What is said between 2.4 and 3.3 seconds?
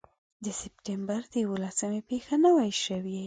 نه وای شوې.